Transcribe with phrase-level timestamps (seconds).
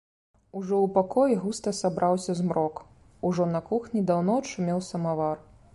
[0.59, 2.75] Ужо ў пакоі густа сабраўся змрок,
[3.31, 5.37] ужо на кухні даўно адшумеў самавар.